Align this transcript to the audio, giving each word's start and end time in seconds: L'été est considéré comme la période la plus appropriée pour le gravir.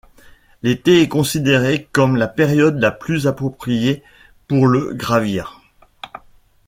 L'été 0.63 1.03
est 1.03 1.07
considéré 1.07 1.87
comme 1.91 2.15
la 2.15 2.27
période 2.27 2.79
la 2.79 2.89
plus 2.89 3.27
appropriée 3.27 4.01
pour 4.47 4.65
le 4.65 4.95
gravir. 4.95 5.61